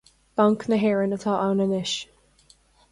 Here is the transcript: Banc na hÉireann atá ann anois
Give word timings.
Banc 0.37 0.59
na 0.71 0.77
hÉireann 0.83 1.13
atá 1.19 1.33
ann 1.47 1.63
anois 1.67 1.93